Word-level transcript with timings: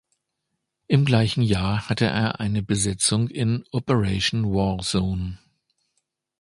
Im 0.87 1.05
gleichen 1.05 1.43
Jahr 1.43 1.87
hatte 1.87 2.05
er 2.05 2.39
eine 2.39 2.63
Besetzung 2.63 3.27
in 3.27 3.65
"Operation 3.69 4.51
Warzone". 4.51 5.37